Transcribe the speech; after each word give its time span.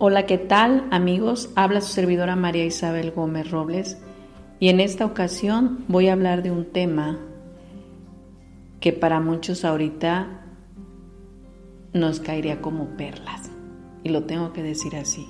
Hola, 0.00 0.26
¿qué 0.26 0.38
tal 0.38 0.86
amigos? 0.92 1.50
Habla 1.56 1.80
su 1.80 1.92
servidora 1.92 2.36
María 2.36 2.64
Isabel 2.64 3.10
Gómez 3.10 3.50
Robles 3.50 4.00
y 4.60 4.68
en 4.68 4.78
esta 4.78 5.04
ocasión 5.04 5.84
voy 5.88 6.06
a 6.06 6.12
hablar 6.12 6.44
de 6.44 6.52
un 6.52 6.66
tema 6.66 7.18
que 8.78 8.92
para 8.92 9.18
muchos 9.18 9.64
ahorita 9.64 10.44
nos 11.94 12.20
caería 12.20 12.60
como 12.60 12.90
perlas 12.96 13.50
y 14.04 14.10
lo 14.10 14.22
tengo 14.22 14.52
que 14.52 14.62
decir 14.62 14.94
así. 14.94 15.26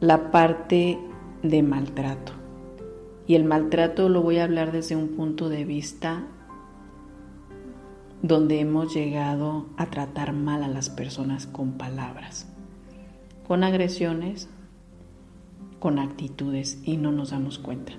La 0.00 0.30
parte 0.30 0.98
de 1.42 1.62
maltrato. 1.62 2.32
Y 3.26 3.36
el 3.36 3.44
maltrato 3.44 4.10
lo 4.10 4.20
voy 4.20 4.36
a 4.36 4.44
hablar 4.44 4.70
desde 4.70 4.96
un 4.96 5.16
punto 5.16 5.48
de 5.48 5.64
vista 5.64 6.24
donde 8.20 8.60
hemos 8.60 8.92
llegado 8.92 9.64
a 9.78 9.86
tratar 9.86 10.34
mal 10.34 10.62
a 10.62 10.68
las 10.68 10.90
personas 10.90 11.46
con 11.46 11.78
palabras 11.78 12.53
con 13.46 13.62
agresiones, 13.62 14.48
con 15.78 15.98
actitudes 15.98 16.78
y 16.82 16.96
no 16.96 17.12
nos 17.12 17.30
damos 17.30 17.58
cuenta. 17.58 17.92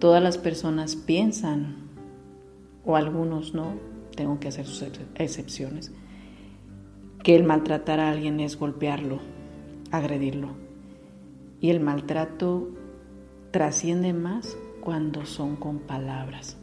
Todas 0.00 0.22
las 0.22 0.36
personas 0.36 0.96
piensan, 0.96 1.76
o 2.84 2.96
algunos 2.96 3.54
no, 3.54 3.74
tengo 4.16 4.40
que 4.40 4.48
hacer 4.48 4.66
sus 4.66 4.84
excepciones, 5.14 5.92
que 7.22 7.36
el 7.36 7.44
maltratar 7.44 8.00
a 8.00 8.10
alguien 8.10 8.40
es 8.40 8.58
golpearlo, 8.58 9.20
agredirlo. 9.92 10.48
Y 11.60 11.70
el 11.70 11.78
maltrato 11.78 12.68
trasciende 13.52 14.12
más 14.12 14.56
cuando 14.80 15.24
son 15.24 15.54
con 15.54 15.78
palabras, 15.78 16.56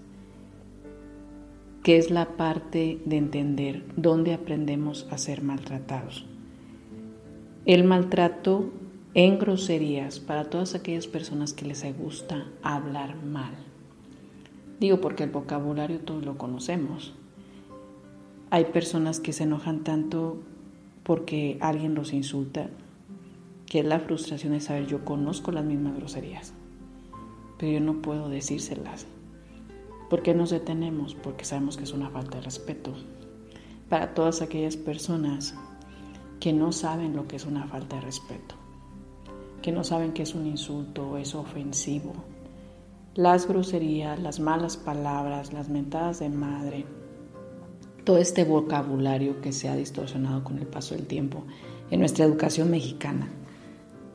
que 1.81 1.97
es 1.97 2.11
la 2.11 2.35
parte 2.35 3.01
de 3.05 3.15
entender 3.15 3.85
dónde 3.95 4.33
aprendemos 4.33 5.07
a 5.11 5.17
ser 5.17 5.41
maltratados 5.41 6.28
el 7.69 7.83
maltrato 7.83 8.71
en 9.13 9.37
groserías 9.37 10.19
para 10.19 10.49
todas 10.49 10.73
aquellas 10.73 11.05
personas 11.05 11.53
que 11.53 11.65
les 11.65 11.85
gusta 11.95 12.47
hablar 12.63 13.15
mal. 13.23 13.53
Digo 14.79 14.99
porque 15.01 15.25
el 15.25 15.29
vocabulario 15.29 15.99
todos 15.99 16.25
lo 16.25 16.35
conocemos. 16.35 17.13
Hay 18.49 18.65
personas 18.65 19.19
que 19.19 19.33
se 19.33 19.43
enojan 19.43 19.83
tanto 19.83 20.39
porque 21.03 21.59
alguien 21.61 21.93
los 21.93 22.11
insulta, 22.11 22.71
que 23.67 23.83
la 23.83 23.99
frustración 23.99 24.53
de 24.53 24.61
saber 24.61 24.87
yo 24.87 25.05
conozco 25.05 25.51
las 25.51 25.63
mismas 25.63 25.95
groserías, 25.95 26.53
pero 27.59 27.73
yo 27.73 27.81
no 27.81 28.01
puedo 28.01 28.29
decírselas. 28.29 29.05
¿Por 30.09 30.23
qué 30.23 30.33
nos 30.33 30.49
detenemos? 30.49 31.13
Porque 31.13 31.45
sabemos 31.45 31.77
que 31.77 31.83
es 31.83 31.93
una 31.93 32.09
falta 32.09 32.37
de 32.37 32.45
respeto. 32.45 32.95
Para 33.89 34.15
todas 34.15 34.41
aquellas 34.41 34.75
personas 34.75 35.53
que 36.39 36.53
no 36.53 36.71
saben 36.71 37.15
lo 37.15 37.27
que 37.27 37.35
es 37.35 37.45
una 37.45 37.67
falta 37.67 37.97
de 37.97 38.01
respeto, 38.01 38.55
que 39.61 39.71
no 39.71 39.83
saben 39.83 40.13
que 40.13 40.23
es 40.23 40.35
un 40.35 40.45
insulto 40.45 41.17
es 41.17 41.35
ofensivo. 41.35 42.13
Las 43.15 43.47
groserías, 43.47 44.19
las 44.19 44.39
malas 44.39 44.77
palabras, 44.77 45.51
las 45.51 45.69
mentadas 45.69 46.19
de 46.19 46.29
madre, 46.29 46.85
todo 48.05 48.17
este 48.17 48.45
vocabulario 48.45 49.41
que 49.41 49.51
se 49.51 49.67
ha 49.67 49.75
distorsionado 49.75 50.43
con 50.43 50.57
el 50.57 50.67
paso 50.67 50.95
del 50.95 51.05
tiempo 51.05 51.43
en 51.91 51.99
nuestra 51.99 52.25
educación 52.25 52.71
mexicana, 52.71 53.29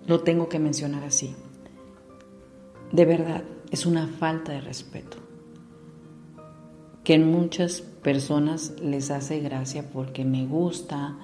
lo 0.06 0.20
tengo 0.20 0.48
que 0.48 0.58
mencionar 0.58 1.04
así. 1.04 1.34
De 2.92 3.04
verdad, 3.04 3.42
es 3.70 3.86
una 3.86 4.06
falta 4.06 4.52
de 4.52 4.60
respeto 4.60 5.18
que 7.04 7.14
en 7.14 7.30
muchas 7.30 7.82
personas 7.82 8.72
les 8.80 9.10
hace 9.10 9.40
gracia 9.40 9.90
porque 9.92 10.24
me 10.24 10.46
gusta, 10.46 11.18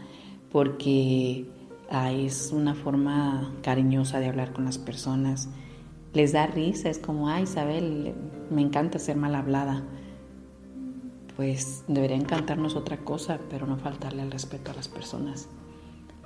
porque 0.50 1.46
es 1.90 2.50
una 2.52 2.74
forma 2.74 3.52
cariñosa 3.62 4.20
de 4.20 4.28
hablar 4.28 4.52
con 4.52 4.64
las 4.64 4.78
personas. 4.78 5.48
Les 6.12 6.32
da 6.32 6.46
risa, 6.46 6.88
es 6.88 6.98
como, 6.98 7.28
ay 7.28 7.44
Isabel, 7.44 8.14
me 8.50 8.62
encanta 8.62 8.98
ser 8.98 9.16
mal 9.16 9.34
hablada. 9.34 9.82
Pues 11.36 11.84
debería 11.88 12.16
encantarnos 12.16 12.76
otra 12.76 12.98
cosa, 12.98 13.38
pero 13.48 13.66
no 13.66 13.76
faltarle 13.76 14.22
al 14.22 14.30
respeto 14.30 14.70
a 14.70 14.74
las 14.74 14.88
personas. 14.88 15.48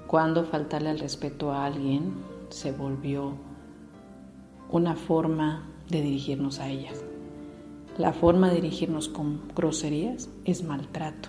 Cuando 0.06 0.44
faltarle 0.44 0.90
al 0.90 0.98
respeto 0.98 1.52
a 1.52 1.64
alguien 1.64 2.14
se 2.48 2.72
volvió 2.72 3.34
una 4.70 4.96
forma 4.96 5.68
de 5.88 6.02
dirigirnos 6.02 6.60
a 6.60 6.68
ellas. 6.68 7.04
La 7.98 8.12
forma 8.12 8.48
de 8.48 8.56
dirigirnos 8.56 9.08
con 9.08 9.48
groserías 9.54 10.28
es 10.44 10.64
maltrato. 10.64 11.28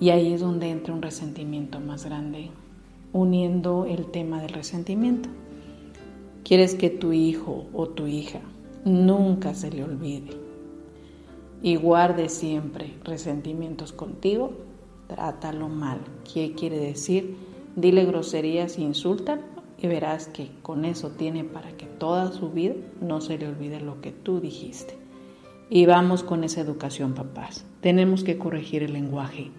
Y 0.00 0.10
ahí 0.10 0.32
es 0.32 0.40
donde 0.40 0.70
entra 0.70 0.94
un 0.94 1.02
resentimiento 1.02 1.78
más 1.78 2.06
grande, 2.06 2.50
uniendo 3.12 3.84
el 3.84 4.06
tema 4.06 4.40
del 4.40 4.54
resentimiento. 4.54 5.28
Quieres 6.42 6.74
que 6.74 6.88
tu 6.90 7.12
hijo 7.12 7.66
o 7.74 7.86
tu 7.86 8.06
hija 8.06 8.40
nunca 8.84 9.54
se 9.54 9.70
le 9.70 9.84
olvide 9.84 10.30
y 11.62 11.76
guarde 11.76 12.28
siempre 12.28 12.94
resentimientos 13.04 13.92
contigo, 13.92 14.52
trátalo 15.06 15.68
mal. 15.68 16.00
¿Qué 16.32 16.54
quiere 16.54 16.78
decir? 16.78 17.36
Dile 17.76 18.04
groserías 18.04 18.78
insultan 18.78 19.42
y 19.78 19.86
verás 19.86 20.28
que 20.28 20.50
con 20.62 20.84
eso 20.84 21.10
tiene 21.10 21.44
para 21.44 21.76
que 21.76 21.86
toda 21.86 22.32
su 22.32 22.50
vida 22.50 22.74
no 23.00 23.20
se 23.20 23.38
le 23.38 23.48
olvide 23.48 23.80
lo 23.80 24.00
que 24.00 24.12
tú 24.12 24.40
dijiste. 24.40 24.96
Y 25.68 25.86
vamos 25.86 26.22
con 26.22 26.42
esa 26.42 26.60
educación, 26.60 27.14
papás. 27.14 27.64
Tenemos 27.80 28.24
que 28.24 28.38
corregir 28.38 28.82
el 28.82 28.94
lenguaje. 28.94 29.50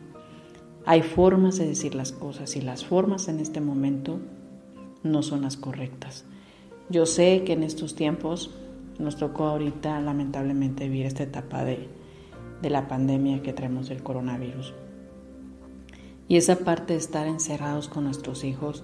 Hay 0.86 1.03
formas 1.03 1.58
de 1.58 1.68
decir 1.68 1.94
las 1.94 2.12
cosas 2.12 2.56
y 2.56 2.62
las 2.62 2.86
formas 2.86 3.28
en 3.28 3.40
este 3.40 3.62
momento 3.62 4.19
no 5.03 5.22
son 5.22 5.44
las 5.44 5.58
correctas. 5.58 6.25
Yo 6.90 7.06
sé 7.06 7.44
que 7.46 7.53
en 7.53 7.64
estos 7.64 7.96
tiempos 7.96 8.52
nos 8.97 9.18
tocó 9.18 9.46
ahorita 9.46 10.00
lamentablemente 10.02 10.90
vivir 10.90 11.06
esta 11.06 11.24
etapa 11.24 11.64
de, 11.64 11.88
de 12.62 12.70
la 12.70 12.88
pandemia 12.88 13.41
que 13.41 13.53
traemos 13.53 13.90
del 13.90 14.03
coronavirus. 14.03 14.74
Y 16.28 16.38
esa 16.38 16.59
parte 16.59 16.94
de 16.94 17.00
estar 17.00 17.28
encerrados 17.28 17.88
con 17.88 18.06
nuestros 18.06 18.44
hijos 18.44 18.84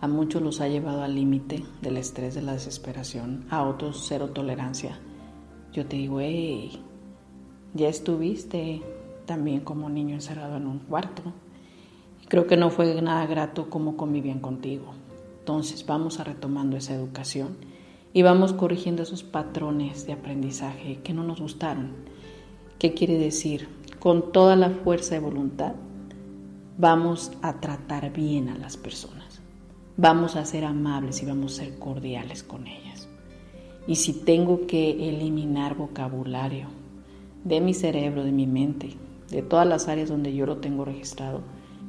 a 0.00 0.08
muchos 0.08 0.42
los 0.42 0.60
ha 0.60 0.68
llevado 0.68 1.02
al 1.02 1.14
límite 1.14 1.64
del 1.80 1.96
estrés, 1.96 2.34
de 2.34 2.42
la 2.42 2.52
desesperación, 2.52 3.46
a 3.50 3.62
otros 3.62 4.04
cero 4.06 4.30
tolerancia. 4.30 4.98
Yo 5.72 5.86
te 5.86 5.96
digo, 5.96 6.20
hey, 6.20 6.82
ya 7.74 7.88
estuviste 7.88 8.82
también 9.26 9.60
como 9.60 9.90
niño 9.90 10.14
encerrado 10.14 10.56
en 10.56 10.66
un 10.66 10.78
cuarto. 10.78 11.22
Creo 12.28 12.46
que 12.46 12.56
no 12.56 12.70
fue 12.70 13.00
nada 13.02 13.26
grato 13.26 13.68
como 13.68 13.96
convivían 13.96 14.40
contigo. 14.40 14.94
Entonces 15.40 15.84
vamos 15.86 16.18
a 16.18 16.24
retomando 16.24 16.76
esa 16.76 16.94
educación 16.94 17.56
y 18.12 18.22
vamos 18.22 18.52
corrigiendo 18.52 19.02
esos 19.02 19.22
patrones 19.22 20.06
de 20.06 20.14
aprendizaje 20.14 21.00
que 21.02 21.12
no 21.12 21.22
nos 21.22 21.40
gustaron. 21.40 21.90
¿Qué 22.78 22.94
quiere 22.94 23.18
decir? 23.18 23.68
Con 24.00 24.32
toda 24.32 24.56
la 24.56 24.70
fuerza 24.70 25.14
de 25.14 25.20
voluntad 25.20 25.74
vamos 26.78 27.32
a 27.42 27.60
tratar 27.60 28.12
bien 28.12 28.48
a 28.48 28.58
las 28.58 28.76
personas. 28.76 29.40
Vamos 29.96 30.36
a 30.36 30.44
ser 30.44 30.64
amables 30.64 31.22
y 31.22 31.26
vamos 31.26 31.54
a 31.54 31.64
ser 31.64 31.78
cordiales 31.78 32.42
con 32.42 32.66
ellas. 32.66 33.08
Y 33.86 33.96
si 33.96 34.12
tengo 34.12 34.66
que 34.66 35.08
eliminar 35.08 35.76
vocabulario 35.76 36.66
de 37.44 37.60
mi 37.60 37.72
cerebro, 37.72 38.24
de 38.24 38.32
mi 38.32 38.46
mente, 38.46 38.94
de 39.30 39.42
todas 39.42 39.66
las 39.66 39.88
áreas 39.88 40.08
donde 40.08 40.34
yo 40.34 40.46
lo 40.46 40.58
tengo 40.58 40.84
registrado. 40.84 41.40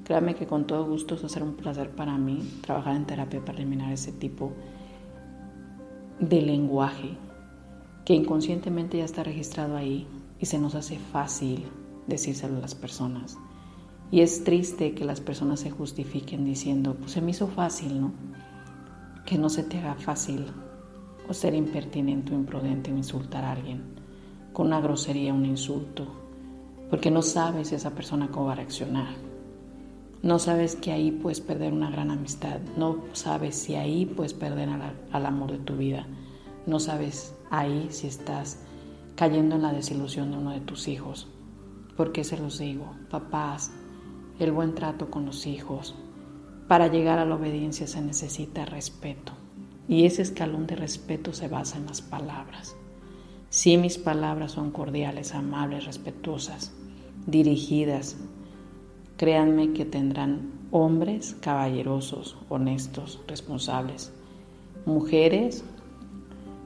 Créame 0.04 0.36
que 0.36 0.48
con 0.48 0.66
todo 0.66 0.86
gusto 0.86 1.16
es 1.16 1.24
hacer 1.24 1.44
un 1.44 1.56
placer 1.56 1.92
para 1.92 2.18
mí 2.18 2.40
trabajar 2.62 2.96
en 2.96 3.06
terapia 3.06 3.44
para 3.44 3.58
eliminar 3.58 3.92
ese 3.92 4.12
tipo 4.12 4.54
de 6.20 6.42
lenguaje 6.42 7.18
que 8.06 8.14
inconscientemente 8.14 8.98
ya 8.98 9.06
está 9.06 9.24
registrado 9.24 9.76
ahí 9.76 10.08
y 10.40 10.46
se 10.46 10.60
nos 10.60 10.76
hace 10.76 10.98
fácil 10.98 11.66
decírselo 12.08 12.58
a 12.58 12.62
las 12.62 12.74
personas. 12.74 13.38
Y 14.10 14.22
es 14.22 14.46
triste 14.46 14.94
que 14.94 15.04
las 15.04 15.20
personas 15.20 15.60
se 15.60 15.70
justifiquen 15.70 16.46
diciendo, 16.46 16.96
pues 16.96 17.12
se 17.12 17.22
me 17.22 17.32
hizo 17.32 17.48
fácil, 17.48 18.00
¿no? 18.00 18.14
Que 19.26 19.38
no 19.38 19.50
se 19.50 19.64
te 19.64 19.80
haga 19.80 19.96
fácil 19.96 20.46
o 21.28 21.34
ser 21.34 21.54
impertinente 21.54 22.34
o 22.34 22.36
imprudente 22.36 22.94
o 22.94 22.98
insultar 22.98 23.44
a 23.44 23.52
alguien 23.52 23.84
con 24.54 24.68
una 24.68 24.80
grosería, 24.80 25.34
un 25.34 25.46
insulto, 25.46 26.08
porque 26.90 27.12
no 27.12 27.22
sabes 27.22 27.72
esa 27.72 27.92
persona 27.92 28.30
cómo 28.30 28.48
va 28.48 28.54
a 28.54 28.56
reaccionar. 28.56 29.16
No 30.24 30.40
sabes 30.40 30.76
que 30.76 30.92
ahí 30.92 31.12
puedes 31.12 31.42
perder 31.42 31.74
una 31.74 31.92
gran 31.92 32.10
amistad, 32.10 32.60
no 32.76 33.04
sabes 33.14 33.56
si 33.56 33.76
ahí 33.76 34.06
puedes 34.06 34.34
perder 34.34 34.70
al, 35.12 35.26
amor 35.26 35.52
de 35.52 35.60
tu 35.60 35.78
vida, 35.78 36.08
no 36.66 36.80
sabes 36.80 37.36
ahí 37.52 37.88
si 37.92 38.08
estás 38.08 38.60
cayendo 39.16 39.56
en 39.56 39.62
la 39.62 39.74
desilusión 39.74 40.32
de 40.32 40.38
uno 40.38 40.52
de 40.52 40.62
tus 40.62 40.88
hijos. 40.88 41.28
¿Por 41.96 42.12
qué 42.12 42.24
se 42.24 42.38
los 42.38 42.60
digo? 42.60 42.96
Papás, 43.10 43.72
el 44.40 44.52
buen 44.52 44.76
trato 44.76 45.10
con 45.10 45.26
los 45.26 45.46
hijos. 45.46 45.96
Para 46.68 46.88
llegar 46.88 47.20
a 47.20 47.26
la 47.26 47.36
obediencia 47.36 47.88
se 47.88 48.02
necesita 48.02 48.66
respeto. 48.66 49.34
Y 49.88 50.06
ese 50.06 50.22
escalón 50.22 50.68
de 50.68 50.76
respeto 50.76 51.32
se 51.32 51.48
basa 51.48 51.78
en 51.78 51.86
las 51.86 52.02
palabras. 52.02 52.76
Si 53.50 53.78
mis 53.78 53.98
palabras 53.98 54.52
son 54.54 54.72
cordiales, 54.72 55.34
amables, 55.34 55.86
respetuosas, 55.86 56.74
dirigidas, 57.28 58.18
créanme 59.16 59.72
que 59.72 59.86
tendrán 59.86 60.52
hombres 60.72 61.38
caballerosos, 61.40 62.38
honestos, 62.50 63.22
responsables, 63.26 64.12
mujeres 64.86 65.64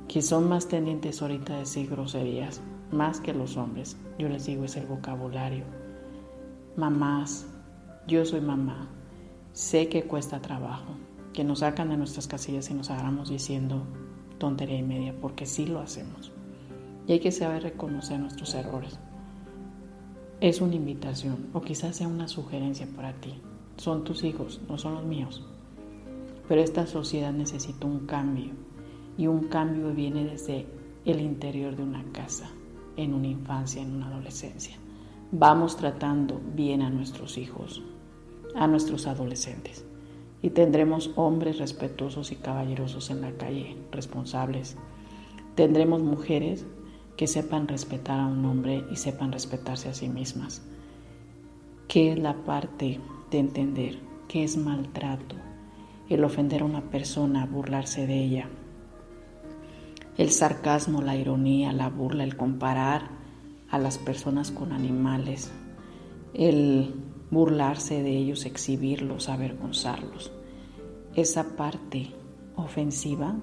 que 0.07 0.23
son 0.23 0.49
más 0.49 0.67
tendientes 0.67 1.21
ahorita 1.21 1.53
a 1.53 1.59
decir 1.59 1.87
groserías, 1.89 2.61
más 2.91 3.21
que 3.21 3.33
los 3.33 3.57
hombres. 3.57 3.95
Yo 4.17 4.27
les 4.27 4.47
digo, 4.47 4.65
es 4.65 4.75
el 4.75 4.87
vocabulario. 4.87 5.65
Mamás, 6.75 7.45
yo 8.07 8.25
soy 8.25 8.41
mamá, 8.41 8.89
sé 9.53 9.87
que 9.87 10.03
cuesta 10.03 10.41
trabajo, 10.41 10.95
que 11.31 11.43
nos 11.43 11.59
sacan 11.59 11.89
de 11.89 11.97
nuestras 11.97 12.27
casillas 12.27 12.71
y 12.71 12.73
nos 12.73 12.89
agarramos 12.89 13.29
diciendo 13.29 13.83
tontería 14.39 14.79
y 14.79 14.83
media, 14.83 15.13
porque 15.21 15.45
sí 15.45 15.67
lo 15.67 15.79
hacemos. 15.79 16.31
Y 17.07 17.13
hay 17.13 17.19
que 17.19 17.31
saber 17.31 17.63
reconocer 17.63 18.19
nuestros 18.19 18.53
errores. 18.53 18.99
Es 20.39 20.61
una 20.61 20.75
invitación 20.75 21.49
o 21.53 21.61
quizás 21.61 21.97
sea 21.97 22.07
una 22.07 22.27
sugerencia 22.27 22.87
para 22.95 23.13
ti. 23.13 23.33
Son 23.77 24.03
tus 24.03 24.23
hijos, 24.23 24.61
no 24.67 24.77
son 24.77 24.95
los 24.95 25.03
míos. 25.03 25.45
Pero 26.47 26.61
esta 26.61 26.87
sociedad 26.87 27.31
necesita 27.31 27.85
un 27.85 28.05
cambio 28.05 28.51
y 29.17 29.27
un 29.27 29.47
cambio 29.47 29.93
viene 29.93 30.25
desde 30.25 30.65
el 31.05 31.21
interior 31.21 31.75
de 31.75 31.83
una 31.83 32.03
casa, 32.11 32.49
en 32.97 33.13
una 33.13 33.27
infancia, 33.27 33.81
en 33.81 33.95
una 33.95 34.07
adolescencia. 34.07 34.77
Vamos 35.31 35.77
tratando 35.77 36.41
bien 36.55 36.81
a 36.81 36.89
nuestros 36.89 37.37
hijos, 37.37 37.81
a 38.55 38.67
nuestros 38.67 39.07
adolescentes 39.07 39.85
y 40.41 40.49
tendremos 40.49 41.11
hombres 41.15 41.59
respetuosos 41.59 42.31
y 42.31 42.35
caballerosos 42.35 43.09
en 43.11 43.21
la 43.21 43.31
calle, 43.33 43.77
responsables. 43.91 44.75
Tendremos 45.55 46.01
mujeres 46.01 46.65
que 47.21 47.27
sepan 47.27 47.67
respetar 47.67 48.19
a 48.19 48.25
un 48.25 48.43
hombre 48.45 48.83
y 48.91 48.95
sepan 48.95 49.31
respetarse 49.31 49.87
a 49.87 49.93
sí 49.93 50.09
mismas. 50.09 50.63
¿Qué 51.87 52.13
es 52.13 52.17
la 52.17 52.33
parte 52.33 52.99
de 53.29 53.37
entender 53.37 53.99
qué 54.27 54.43
es 54.43 54.57
maltrato? 54.57 55.35
El 56.09 56.23
ofender 56.23 56.63
a 56.63 56.65
una 56.65 56.81
persona, 56.81 57.45
burlarse 57.45 58.07
de 58.07 58.23
ella. 58.23 58.49
El 60.17 60.31
sarcasmo, 60.31 61.03
la 61.03 61.15
ironía, 61.15 61.71
la 61.73 61.89
burla, 61.89 62.23
el 62.23 62.35
comparar 62.35 63.09
a 63.69 63.77
las 63.77 63.99
personas 63.99 64.49
con 64.49 64.71
animales. 64.71 65.51
El 66.33 66.95
burlarse 67.29 68.01
de 68.01 68.17
ellos, 68.17 68.47
exhibirlos, 68.47 69.29
avergonzarlos. 69.29 70.31
Esa 71.13 71.55
parte 71.55 72.07
ofensiva, 72.55 73.35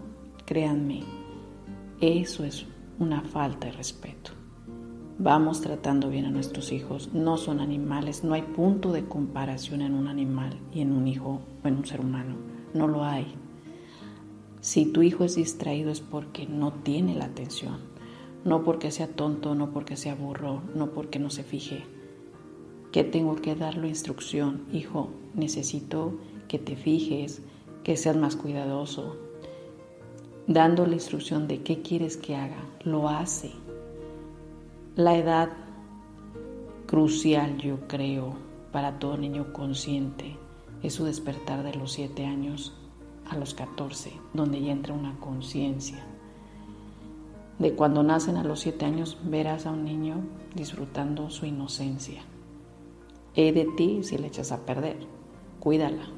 créanme, 0.46 1.04
eso 2.00 2.42
es 2.42 2.66
una 2.99 3.23
falta 3.23 3.67
de 3.67 3.73
respeto. 3.73 4.33
Vamos 5.19 5.61
tratando 5.61 6.09
bien 6.09 6.27
a 6.27 6.31
nuestros 6.31 6.71
hijos, 6.73 7.11
no 7.12 7.37
son 7.37 7.61
animales, 7.61 8.23
no 8.25 8.35
hay 8.35 8.43
punto 8.43 8.93
de 8.93 9.05
comparación 9.05 9.83
en 9.83 9.95
un 9.95 10.06
animal 10.06 10.59
y 10.73 10.81
en 10.81 10.93
un 10.93 11.09
hijo 11.09 11.41
o 11.65 11.69
en 11.69 11.77
un 11.77 11.87
ser 11.87 12.00
humano, 12.00 12.37
no 12.75 12.87
lo 12.87 13.05
hay. 13.05 13.35
Si 14.61 14.87
tu 14.87 15.03
hijo 15.03 15.25
es 15.25 15.37
distraído 15.37 15.91
es 15.91 16.00
porque 16.00 16.47
no 16.47 16.73
tiene 16.73 17.15
la 17.15 17.27
atención, 17.27 17.79
no 18.45 18.62
porque 18.62 18.91
sea 18.91 19.09
tonto, 19.09 19.55
no 19.55 19.71
porque 19.71 19.97
sea 19.97 20.15
burro, 20.15 20.62
no 20.75 20.91
porque 20.91 21.19
no 21.19 21.31
se 21.31 21.43
fije 21.43 21.85
que 22.93 23.05
tengo 23.05 23.37
que 23.37 23.55
darle 23.55 23.89
instrucción, 23.89 24.65
hijo, 24.73 25.11
necesito 25.35 26.19
que 26.49 26.59
te 26.59 26.77
fijes, 26.77 27.43
que 27.85 27.97
seas 27.97 28.17
más 28.17 28.37
cuidadoso, 28.37 29.17
dando 30.49 30.85
la 30.87 30.95
instrucción 30.95 31.47
de 31.47 31.62
qué 31.62 31.83
quieres 31.83 32.17
que 32.17 32.35
haga, 32.35 32.59
lo 32.83 33.09
hace. 33.09 33.53
La 34.97 35.17
edad 35.17 35.50
crucial, 36.87 37.59
yo 37.59 37.87
creo, 37.87 38.35
para 38.73 38.99
todo 38.99 39.17
niño 39.17 39.53
consciente 39.53 40.37
es 40.83 40.95
su 40.95 41.05
despertar 41.05 41.62
de 41.62 41.75
los 41.75 41.93
7 41.93 42.27
años 42.27 42.75
a 43.31 43.37
los 43.37 43.55
14, 43.55 44.11
donde 44.33 44.61
ya 44.61 44.73
entra 44.73 44.95
una 44.95 45.21
conciencia. 45.21 46.05
De 47.61 47.75
cuando 47.75 48.03
nacen 48.03 48.37
a 48.37 48.43
los 48.43 48.59
7 48.61 48.85
años 48.85 49.19
verás 49.23 49.67
a 49.67 49.71
un 49.71 49.85
niño 49.85 50.17
disfrutando 50.55 51.31
su 51.31 51.47
inocencia 51.47 52.23
He 53.41 53.53
de 53.53 53.67
ti 53.77 54.03
si 54.03 54.19
le 54.19 54.27
echas 54.27 54.50
a 54.50 54.67
perder. 54.67 54.97
Cuídala. 55.61 56.09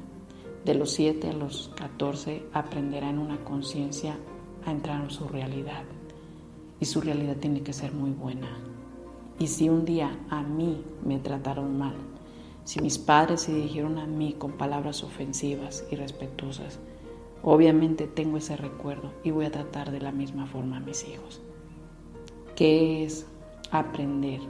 De 0.65 0.75
los 0.75 0.91
7 0.91 1.29
a 1.29 1.33
los 1.33 1.71
14 1.75 2.43
aprenderá 2.53 3.09
en 3.09 3.19
una 3.19 3.43
conciencia 3.43 4.17
a 4.65 4.71
entrar 4.71 5.01
en 5.01 5.09
su 5.09 5.27
realidad. 5.27 5.83
Y 6.79 6.85
su 6.85 7.01
realidad 7.01 7.37
tiene 7.37 7.61
que 7.61 7.73
ser 7.73 7.93
muy 7.93 8.11
buena. 8.11 8.47
Y 9.39 9.47
si 9.47 9.69
un 9.69 9.85
día 9.85 10.19
a 10.29 10.43
mí 10.43 10.83
me 11.03 11.19
trataron 11.19 11.77
mal, 11.77 11.95
si 12.63 12.79
mis 12.79 12.97
padres 12.97 13.41
se 13.41 13.53
dirigieron 13.53 13.97
a 13.97 14.05
mí 14.05 14.35
con 14.37 14.53
palabras 14.53 15.03
ofensivas 15.03 15.83
y 15.91 15.95
respetuosas, 15.95 16.79
obviamente 17.43 18.07
tengo 18.07 18.37
ese 18.37 18.55
recuerdo 18.55 19.11
y 19.23 19.31
voy 19.31 19.45
a 19.45 19.51
tratar 19.51 19.91
de 19.91 20.01
la 20.01 20.11
misma 20.11 20.45
forma 20.45 20.77
a 20.77 20.81
mis 20.81 21.07
hijos. 21.07 21.41
¿Qué 22.55 23.03
es 23.03 23.25
aprender 23.71 24.41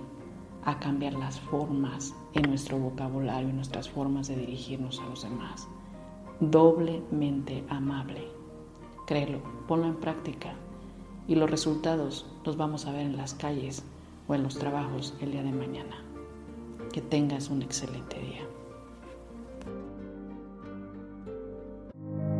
a 0.63 0.79
cambiar 0.79 1.13
las 1.13 1.39
formas 1.39 2.13
en 2.33 2.43
nuestro 2.43 2.77
vocabulario, 2.77 3.49
en 3.49 3.55
nuestras 3.55 3.89
formas 3.89 4.27
de 4.27 4.35
dirigirnos 4.35 4.99
a 4.99 5.05
los 5.09 5.23
demás. 5.23 5.67
Doblemente 6.41 7.63
amable. 7.69 8.27
Créelo, 9.05 9.39
ponlo 9.67 9.85
en 9.85 9.95
práctica 9.95 10.55
y 11.27 11.35
los 11.35 11.49
resultados 11.49 12.25
los 12.43 12.57
vamos 12.57 12.87
a 12.87 12.91
ver 12.91 13.01
en 13.01 13.15
las 13.15 13.35
calles 13.35 13.83
o 14.27 14.33
en 14.33 14.41
los 14.41 14.57
trabajos 14.57 15.13
el 15.21 15.31
día 15.31 15.43
de 15.43 15.51
mañana. 15.51 16.03
Que 16.91 16.99
tengas 17.01 17.49
un 17.49 17.61
excelente 17.61 18.19
día. 18.19 18.41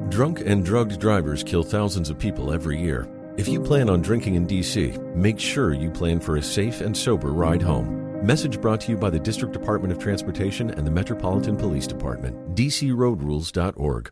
Drunk 0.10 0.42
and 0.46 0.66
drugged 0.66 1.00
drivers 1.00 1.44
kill 1.44 1.64
thousands 1.64 2.10
of 2.10 2.18
people 2.18 2.52
every 2.52 2.82
year. 2.82 3.08
If 3.38 3.48
you 3.48 3.62
plan 3.62 3.88
on 3.88 4.02
drinking 4.02 4.34
in 4.34 4.48
DC, 4.48 5.16
make 5.16 5.40
sure 5.40 5.74
you 5.74 5.92
plan 5.92 6.20
for 6.20 6.38
a 6.38 6.42
safe 6.42 6.82
and 6.82 6.98
sober 6.98 7.32
ride 7.32 7.62
home. 7.62 8.01
Message 8.24 8.62
brought 8.62 8.80
to 8.82 8.92
you 8.92 8.98
by 8.98 9.10
the 9.10 9.20
District 9.20 9.52
Department 9.52 9.92
of 9.92 9.98
Transportation 9.98 10.70
and 10.70 10.86
the 10.86 10.92
Metropolitan 10.92 11.58
Police 11.58 11.88
Department, 11.88 12.54
dcroadrules.org. 12.54 14.12